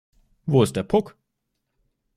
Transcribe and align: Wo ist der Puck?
Wo 0.47 0.63
ist 0.63 0.75
der 0.75 0.81
Puck? 0.81 1.15